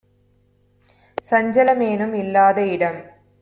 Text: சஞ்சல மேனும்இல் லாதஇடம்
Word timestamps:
சஞ்சல 1.23 1.69
மேனும்இல் 1.75 2.33
லாதஇடம் 2.35 2.99